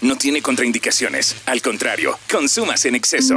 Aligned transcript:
No 0.00 0.16
tiene 0.16 0.42
contraindicaciones. 0.42 1.36
Al 1.46 1.62
contrario, 1.62 2.18
consumas 2.30 2.84
en 2.84 2.94
exceso. 2.94 3.36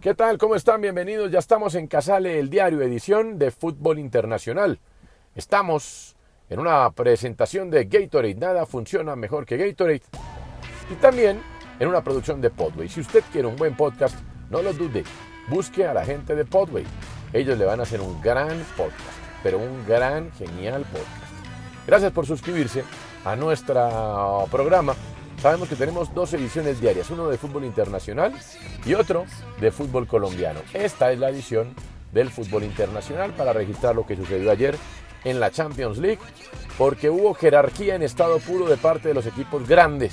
¿Qué 0.00 0.14
tal? 0.14 0.38
¿Cómo 0.38 0.54
están? 0.54 0.80
Bienvenidos. 0.80 1.30
Ya 1.30 1.40
estamos 1.40 1.74
en 1.74 1.86
Casale, 1.86 2.38
el 2.38 2.48
diario 2.48 2.80
edición 2.80 3.38
de 3.38 3.50
Fútbol 3.50 3.98
Internacional. 3.98 4.80
Estamos 5.34 6.16
en 6.48 6.58
una 6.58 6.90
presentación 6.92 7.68
de 7.68 7.84
Gatorade. 7.84 8.34
Nada 8.36 8.64
funciona 8.64 9.14
mejor 9.14 9.44
que 9.44 9.58
Gatorade. 9.58 10.00
Y 10.90 10.94
también 10.94 11.42
en 11.78 11.86
una 11.86 12.02
producción 12.02 12.40
de 12.40 12.48
Podway. 12.48 12.88
Si 12.88 13.00
usted 13.00 13.22
quiere 13.30 13.46
un 13.46 13.56
buen 13.56 13.76
podcast, 13.76 14.16
no 14.48 14.62
lo 14.62 14.72
dude. 14.72 15.04
Busque 15.50 15.86
a 15.86 15.92
la 15.92 16.06
gente 16.06 16.34
de 16.34 16.46
Podway. 16.46 16.86
Ellos 17.34 17.58
le 17.58 17.66
van 17.66 17.80
a 17.80 17.82
hacer 17.82 18.00
un 18.00 18.22
gran 18.22 18.58
podcast, 18.78 19.18
pero 19.42 19.58
un 19.58 19.86
gran, 19.86 20.32
genial 20.32 20.80
podcast. 20.84 21.34
Gracias 21.86 22.12
por 22.12 22.24
suscribirse 22.24 22.84
a 23.22 23.36
nuestro 23.36 24.46
programa 24.50 24.94
Sabemos 25.40 25.70
que 25.70 25.76
tenemos 25.76 26.12
dos 26.14 26.34
ediciones 26.34 26.82
diarias, 26.82 27.08
uno 27.08 27.28
de 27.28 27.38
fútbol 27.38 27.64
internacional 27.64 28.34
y 28.84 28.92
otro 28.92 29.24
de 29.58 29.70
fútbol 29.70 30.06
colombiano. 30.06 30.60
Esta 30.74 31.12
es 31.12 31.18
la 31.18 31.30
edición 31.30 31.74
del 32.12 32.28
fútbol 32.28 32.62
internacional 32.62 33.32
para 33.32 33.54
registrar 33.54 33.94
lo 33.94 34.06
que 34.06 34.16
sucedió 34.16 34.50
ayer 34.50 34.76
en 35.24 35.40
la 35.40 35.50
Champions 35.50 35.96
League, 35.96 36.18
porque 36.76 37.08
hubo 37.08 37.32
jerarquía 37.32 37.94
en 37.94 38.02
estado 38.02 38.38
puro 38.38 38.66
de 38.66 38.76
parte 38.76 39.08
de 39.08 39.14
los 39.14 39.24
equipos 39.24 39.66
grandes. 39.66 40.12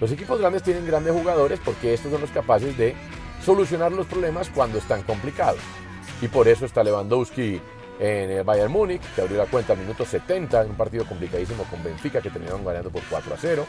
Los 0.00 0.12
equipos 0.12 0.38
grandes 0.38 0.62
tienen 0.62 0.86
grandes 0.86 1.12
jugadores 1.12 1.58
porque 1.64 1.92
estos 1.92 2.12
son 2.12 2.20
los 2.20 2.30
capaces 2.30 2.78
de 2.78 2.94
solucionar 3.44 3.90
los 3.90 4.06
problemas 4.06 4.48
cuando 4.50 4.78
están 4.78 5.02
complicados. 5.02 5.60
Y 6.22 6.28
por 6.28 6.46
eso 6.46 6.66
está 6.66 6.84
Lewandowski 6.84 7.60
en 7.98 8.30
el 8.30 8.44
Bayern 8.44 8.70
Múnich, 8.70 9.02
que 9.16 9.22
abrió 9.22 9.38
la 9.38 9.46
cuenta 9.46 9.72
al 9.72 9.80
minuto 9.80 10.04
70 10.04 10.62
en 10.62 10.70
un 10.70 10.76
partido 10.76 11.04
complicadísimo 11.04 11.64
con 11.64 11.82
Benfica, 11.82 12.20
que 12.20 12.30
terminaron 12.30 12.64
ganando 12.64 12.90
por 12.90 13.02
4 13.10 13.34
a 13.34 13.36
0. 13.36 13.66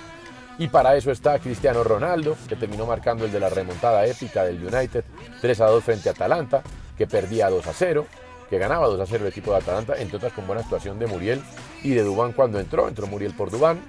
Y 0.59 0.67
para 0.69 0.95
eso 0.95 1.11
está 1.11 1.37
Cristiano 1.39 1.83
Ronaldo, 1.83 2.35
que 2.47 2.55
terminó 2.55 2.85
marcando 2.85 3.25
el 3.25 3.31
de 3.31 3.39
la 3.39 3.49
remontada 3.49 4.05
épica 4.05 4.43
del 4.43 4.63
United 4.63 5.03
3 5.41 5.61
a 5.61 5.65
2 5.67 5.83
frente 5.83 6.09
a 6.09 6.13
Atalanta, 6.13 6.63
que 6.97 7.05
perdía 7.05 7.49
2 7.49 7.67
a 7.67 7.73
0, 7.73 8.07
que 8.49 8.57
ganaba 8.57 8.87
2 8.87 8.99
a 8.99 9.05
0 9.05 9.25
el 9.25 9.31
equipo 9.31 9.51
de 9.51 9.57
Atalanta, 9.57 9.95
entre 9.97 10.17
otras 10.17 10.33
con 10.33 10.47
buena 10.47 10.63
actuación 10.63 10.97
de 10.97 11.05
Muriel 11.05 11.41
y 11.83 11.91
de 11.91 12.01
Dubán 12.01 12.33
cuando 12.33 12.59
entró, 12.59 12.87
entró 12.87 13.05
Muriel 13.05 13.33
por 13.33 13.51
Dubán. 13.51 13.79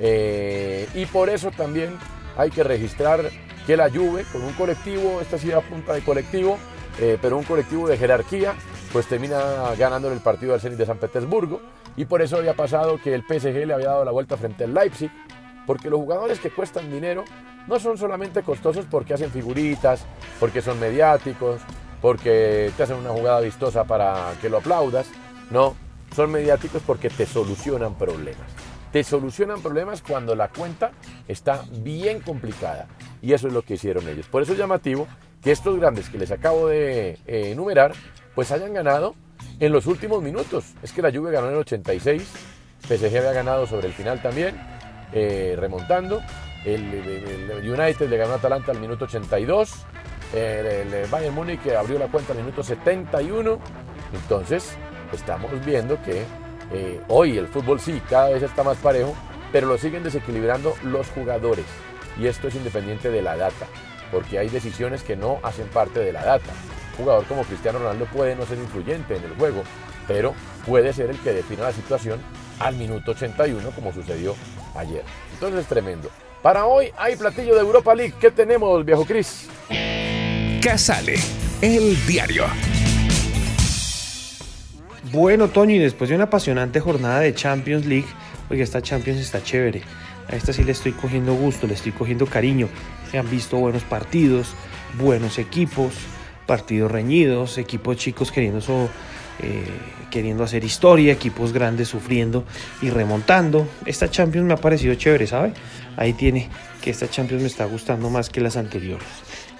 Eh, 0.00 0.88
y 0.94 1.06
por 1.06 1.28
eso 1.28 1.50
también 1.50 1.96
hay 2.36 2.50
que 2.50 2.64
registrar 2.64 3.30
que 3.66 3.76
la 3.76 3.88
Juve, 3.88 4.24
con 4.32 4.42
un 4.42 4.52
colectivo, 4.54 5.20
esta 5.20 5.36
a 5.56 5.60
punta 5.60 5.92
de 5.92 6.02
colectivo, 6.02 6.58
eh, 6.98 7.18
pero 7.22 7.38
un 7.38 7.44
colectivo 7.44 7.86
de 7.86 7.96
jerarquía, 7.96 8.54
pues 8.92 9.06
termina 9.06 9.38
ganando 9.78 10.10
el 10.10 10.18
partido 10.18 10.54
al 10.54 10.60
Zenit 10.60 10.78
de 10.78 10.86
San 10.86 10.98
Petersburgo. 10.98 11.60
Y 11.96 12.06
por 12.06 12.22
eso 12.22 12.38
había 12.38 12.54
pasado 12.54 12.98
que 13.02 13.14
el 13.14 13.22
PSG 13.22 13.66
le 13.66 13.74
había 13.74 13.88
dado 13.88 14.04
la 14.04 14.10
vuelta 14.10 14.36
frente 14.36 14.64
al 14.64 14.74
Leipzig 14.74 15.10
porque 15.70 15.88
los 15.88 16.00
jugadores 16.00 16.40
que 16.40 16.50
cuestan 16.50 16.90
dinero 16.90 17.24
no 17.68 17.78
son 17.78 17.96
solamente 17.96 18.42
costosos 18.42 18.86
porque 18.90 19.14
hacen 19.14 19.30
figuritas, 19.30 20.04
porque 20.40 20.62
son 20.62 20.80
mediáticos, 20.80 21.60
porque 22.02 22.72
te 22.76 22.82
hacen 22.82 22.96
una 22.96 23.10
jugada 23.10 23.38
vistosa 23.38 23.84
para 23.84 24.32
que 24.42 24.48
lo 24.48 24.58
aplaudas. 24.58 25.06
No, 25.48 25.76
son 26.12 26.32
mediáticos 26.32 26.82
porque 26.84 27.08
te 27.08 27.24
solucionan 27.24 27.94
problemas. 27.94 28.50
Te 28.90 29.04
solucionan 29.04 29.62
problemas 29.62 30.02
cuando 30.02 30.34
la 30.34 30.48
cuenta 30.48 30.90
está 31.28 31.62
bien 31.70 32.18
complicada. 32.18 32.88
Y 33.22 33.32
eso 33.32 33.46
es 33.46 33.54
lo 33.54 33.62
que 33.62 33.74
hicieron 33.74 34.08
ellos. 34.08 34.26
Por 34.26 34.42
eso 34.42 34.54
es 34.54 34.58
llamativo 34.58 35.06
que 35.40 35.52
estos 35.52 35.78
grandes 35.78 36.08
que 36.08 36.18
les 36.18 36.32
acabo 36.32 36.66
de 36.66 37.10
eh, 37.28 37.52
enumerar, 37.52 37.92
pues 38.34 38.50
hayan 38.50 38.74
ganado 38.74 39.14
en 39.60 39.70
los 39.70 39.86
últimos 39.86 40.20
minutos. 40.20 40.64
Es 40.82 40.90
que 40.90 41.00
la 41.00 41.12
Juve 41.12 41.30
ganó 41.30 41.46
en 41.46 41.52
el 41.52 41.60
86, 41.60 42.28
PSG 42.88 43.18
había 43.18 43.32
ganado 43.32 43.68
sobre 43.68 43.86
el 43.86 43.92
final 43.92 44.20
también 44.20 44.79
eh, 45.12 45.56
remontando. 45.58 46.22
El, 46.64 47.62
United 47.64 48.08
le 48.08 48.16
ganó 48.16 48.34
a 48.34 48.36
Atalanta 48.36 48.72
al 48.72 48.80
minuto 48.80 49.04
82. 49.06 49.86
El, 50.34 51.06
Bayern 51.10 51.34
Múnich 51.34 51.66
abrió 51.68 51.98
la 51.98 52.06
cuenta 52.06 52.32
al 52.32 52.38
minuto 52.38 52.62
71. 52.62 53.58
Entonces, 54.12 54.76
estamos 55.12 55.50
viendo 55.64 56.00
que 56.02 56.24
eh, 56.72 57.00
hoy 57.08 57.38
el 57.38 57.48
fútbol 57.48 57.80
sí, 57.80 58.00
cada 58.08 58.30
vez 58.30 58.42
está 58.42 58.62
más 58.62 58.76
parejo, 58.78 59.14
pero 59.52 59.66
lo 59.66 59.78
siguen 59.78 60.02
desequilibrando 60.02 60.74
los 60.84 61.08
jugadores. 61.08 61.64
Y 62.18 62.26
esto 62.26 62.48
es 62.48 62.54
independiente 62.54 63.10
de 63.10 63.22
la 63.22 63.36
data, 63.36 63.66
porque 64.12 64.38
hay 64.38 64.48
decisiones 64.48 65.02
que 65.02 65.16
no 65.16 65.38
hacen 65.42 65.68
parte 65.68 66.00
de 66.00 66.12
la 66.12 66.24
data. 66.24 66.52
Un 66.98 67.04
jugador 67.04 67.24
como 67.26 67.44
Cristiano 67.44 67.78
Ronaldo 67.78 68.04
puede 68.06 68.36
no 68.36 68.44
ser 68.44 68.58
influyente 68.58 69.16
en 69.16 69.24
el 69.24 69.34
juego, 69.36 69.62
pero 70.06 70.34
puede 70.66 70.92
ser 70.92 71.10
el 71.10 71.18
que 71.18 71.32
defina 71.32 71.62
la 71.62 71.72
situación 71.72 72.20
al 72.58 72.76
minuto 72.76 73.12
81, 73.12 73.70
como 73.70 73.92
sucedió 73.92 74.34
ayer. 74.74 75.02
Entonces 75.32 75.60
es 75.60 75.66
tremendo. 75.66 76.10
Para 76.42 76.64
hoy 76.66 76.92
hay 76.96 77.16
platillo 77.16 77.54
de 77.54 77.60
Europa 77.60 77.94
League. 77.94 78.14
¿Qué 78.18 78.30
tenemos, 78.30 78.84
viejo 78.84 79.04
Cris? 79.04 79.48
Casale, 80.62 81.16
el 81.60 82.06
diario. 82.06 82.44
Bueno, 85.12 85.48
Toño, 85.48 85.74
y 85.74 85.78
después 85.78 86.08
de 86.08 86.16
una 86.16 86.24
apasionante 86.24 86.78
jornada 86.78 87.20
de 87.20 87.34
Champions 87.34 87.84
League, 87.84 88.06
oye, 88.48 88.62
esta 88.62 88.80
Champions 88.80 89.18
está 89.18 89.42
chévere. 89.42 89.82
A 90.28 90.36
esta 90.36 90.52
sí 90.52 90.62
le 90.62 90.72
estoy 90.72 90.92
cogiendo 90.92 91.34
gusto, 91.34 91.66
le 91.66 91.74
estoy 91.74 91.90
cogiendo 91.92 92.26
cariño. 92.26 92.68
Se 93.10 93.18
han 93.18 93.28
visto 93.28 93.56
buenos 93.56 93.82
partidos, 93.82 94.54
buenos 94.98 95.38
equipos, 95.38 95.94
partidos 96.46 96.90
reñidos, 96.90 97.58
equipos 97.58 97.96
chicos 97.96 98.30
queriendo 98.30 98.60
so, 98.60 98.88
eh, 99.42 99.64
queriendo 100.10 100.44
hacer 100.44 100.64
historia, 100.64 101.12
equipos 101.12 101.52
grandes 101.52 101.88
sufriendo 101.88 102.44
y 102.82 102.90
remontando. 102.90 103.66
Esta 103.86 104.10
Champions 104.10 104.46
me 104.46 104.54
ha 104.54 104.58
parecido 104.58 104.94
chévere, 104.94 105.26
¿sabe? 105.26 105.52
Ahí 105.96 106.12
tiene 106.12 106.48
que 106.82 106.90
esta 106.90 107.08
Champions 107.08 107.42
me 107.42 107.48
está 107.48 107.64
gustando 107.64 108.10
más 108.10 108.28
que 108.28 108.40
las 108.40 108.56
anteriores. 108.56 109.06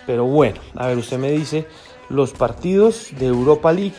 Pero 0.06 0.25
bueno, 0.25 0.61
a 0.75 0.87
ver, 0.88 0.99
usted 0.99 1.19
me 1.19 1.31
dice 1.31 1.67
los 2.09 2.32
partidos 2.32 3.09
de 3.19 3.27
Europa 3.27 3.73
League 3.73 3.94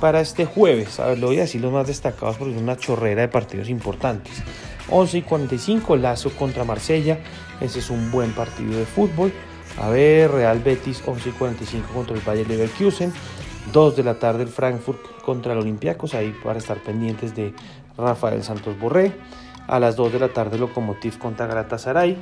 para 0.00 0.20
este 0.20 0.44
jueves. 0.44 1.00
A 1.00 1.06
ver, 1.06 1.18
lo 1.18 1.28
voy 1.28 1.38
a 1.38 1.42
decir 1.42 1.60
los 1.60 1.72
más 1.72 1.86
destacados 1.86 2.36
porque 2.36 2.54
es 2.54 2.62
una 2.62 2.76
chorrera 2.76 3.22
de 3.22 3.28
partidos 3.28 3.68
importantes. 3.68 4.42
11 4.88 5.18
y 5.18 5.22
45, 5.22 5.96
Lazo 5.96 6.30
contra 6.30 6.64
Marsella. 6.64 7.18
Ese 7.60 7.80
es 7.80 7.90
un 7.90 8.10
buen 8.10 8.32
partido 8.32 8.78
de 8.78 8.84
fútbol. 8.84 9.32
A 9.80 9.88
ver, 9.88 10.30
Real 10.30 10.60
Betis 10.60 11.02
11 11.04 11.28
y 11.28 11.32
45 11.32 11.88
contra 11.92 12.14
el 12.14 12.22
Bayer 12.22 12.48
Leverkusen. 12.48 13.12
2 13.72 13.96
de 13.96 14.04
la 14.04 14.18
tarde 14.18 14.42
el 14.42 14.48
Frankfurt 14.48 15.00
contra 15.22 15.52
el 15.52 15.58
Olympiacos, 15.58 16.14
ahí 16.14 16.34
para 16.44 16.58
estar 16.58 16.78
pendientes 16.78 17.34
de 17.34 17.54
Rafael 17.96 18.42
Santos 18.42 18.78
Borré. 18.78 19.12
A 19.66 19.80
las 19.80 19.96
2 19.96 20.12
de 20.12 20.18
la 20.20 20.28
tarde 20.28 20.58
Lokomotiv 20.58 21.18
contra 21.18 21.46
Galatasaray. 21.46 22.16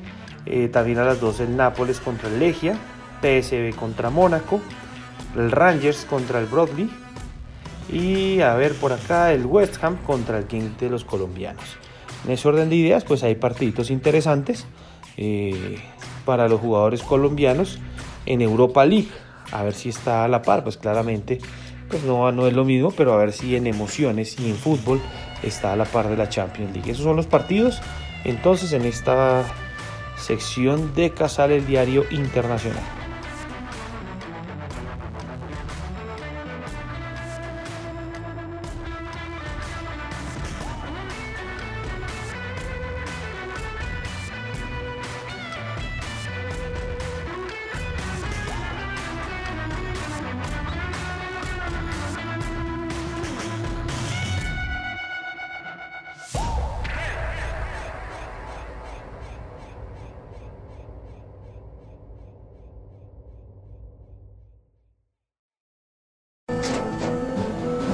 Eh, 0.46 0.68
también 0.68 0.98
a 0.98 1.04
las 1.04 1.20
2 1.20 1.40
el 1.40 1.56
Nápoles 1.56 2.00
contra 2.00 2.28
el 2.28 2.38
Legia. 2.38 2.78
PSV 3.20 3.76
contra 3.76 4.08
Mónaco. 4.08 4.60
El 5.36 5.50
Rangers 5.50 6.06
contra 6.06 6.38
el 6.38 6.46
Broadly. 6.46 6.88
Y 7.92 8.40
a 8.40 8.54
ver 8.54 8.74
por 8.74 8.94
acá 8.94 9.32
el 9.32 9.44
West 9.44 9.82
Ham 9.84 9.98
contra 10.06 10.38
el 10.38 10.46
King 10.46 10.70
de 10.80 10.88
los 10.88 11.04
colombianos. 11.04 11.76
En 12.24 12.30
ese 12.30 12.48
orden 12.48 12.70
de 12.70 12.76
ideas 12.76 13.04
pues 13.04 13.22
hay 13.22 13.34
partiditos 13.34 13.90
interesantes 13.90 14.66
eh, 15.18 15.78
para 16.24 16.48
los 16.48 16.60
jugadores 16.60 17.02
colombianos 17.02 17.78
en 18.24 18.40
Europa 18.40 18.86
League. 18.86 19.10
A 19.54 19.62
ver 19.62 19.72
si 19.72 19.88
está 19.88 20.24
a 20.24 20.28
la 20.28 20.42
par, 20.42 20.62
pues 20.62 20.76
claramente 20.76 21.38
pues 21.88 22.02
no, 22.02 22.32
no 22.32 22.46
es 22.46 22.54
lo 22.54 22.64
mismo, 22.64 22.90
pero 22.90 23.12
a 23.12 23.16
ver 23.16 23.32
si 23.32 23.56
en 23.56 23.66
emociones 23.66 24.38
y 24.38 24.50
en 24.50 24.56
fútbol 24.56 25.00
está 25.42 25.72
a 25.72 25.76
la 25.76 25.84
par 25.84 26.08
de 26.08 26.16
la 26.16 26.28
Champions 26.28 26.72
League. 26.74 26.90
Esos 26.90 27.04
son 27.04 27.16
los 27.16 27.26
partidos. 27.26 27.80
Entonces 28.24 28.72
en 28.72 28.84
esta 28.84 29.44
sección 30.16 30.94
de 30.94 31.10
Casal 31.10 31.52
el 31.52 31.66
Diario 31.66 32.04
Internacional. 32.10 33.03